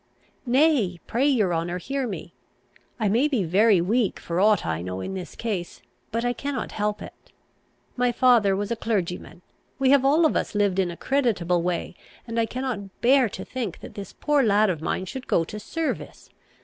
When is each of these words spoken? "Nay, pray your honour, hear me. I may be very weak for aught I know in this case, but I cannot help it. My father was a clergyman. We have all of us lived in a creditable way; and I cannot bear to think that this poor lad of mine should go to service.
"Nay, 0.47 0.99
pray 1.05 1.27
your 1.27 1.53
honour, 1.53 1.77
hear 1.77 2.07
me. 2.07 2.33
I 2.99 3.07
may 3.07 3.27
be 3.27 3.43
very 3.43 3.79
weak 3.81 4.19
for 4.19 4.39
aught 4.39 4.65
I 4.65 4.81
know 4.81 4.99
in 4.99 5.13
this 5.13 5.35
case, 5.35 5.83
but 6.09 6.25
I 6.25 6.33
cannot 6.33 6.71
help 6.71 7.03
it. 7.03 7.31
My 7.95 8.11
father 8.11 8.55
was 8.55 8.71
a 8.71 8.75
clergyman. 8.75 9.43
We 9.77 9.91
have 9.91 10.03
all 10.03 10.25
of 10.25 10.35
us 10.35 10.55
lived 10.55 10.79
in 10.79 10.89
a 10.89 10.97
creditable 10.97 11.61
way; 11.61 11.93
and 12.25 12.39
I 12.39 12.47
cannot 12.47 12.99
bear 13.01 13.29
to 13.29 13.45
think 13.45 13.81
that 13.81 13.93
this 13.93 14.11
poor 14.11 14.41
lad 14.41 14.71
of 14.71 14.81
mine 14.81 15.05
should 15.05 15.27
go 15.27 15.43
to 15.43 15.59
service. 15.59 16.31